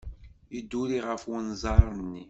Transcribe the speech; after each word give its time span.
Yedduri 0.53 0.99
ɣef 1.07 1.23
unẓar-nni. 1.35 2.19